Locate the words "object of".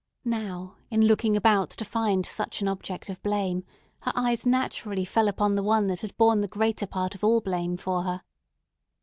2.67-3.21